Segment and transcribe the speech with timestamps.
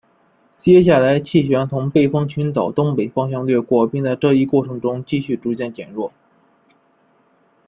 [0.57, 6.11] 接下来气旋从背风群岛东北方向掠过并在这一过程中继续逐渐减弱。